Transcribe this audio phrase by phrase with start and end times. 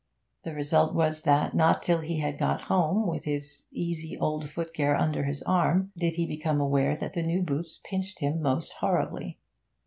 [0.45, 4.95] The result was that not till he had got home, with his easy old footgear
[4.95, 9.37] under his arm, did he become aware that the new boots pinched him most horribly.